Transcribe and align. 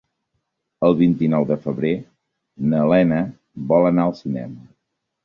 El 0.87 0.95
vint-i-nou 1.01 1.43
de 1.51 1.57
febrer 1.65 1.91
na 2.71 2.79
Lena 2.93 3.21
vol 3.75 3.87
anar 3.91 4.07
al 4.07 4.15
cinema. 4.23 4.57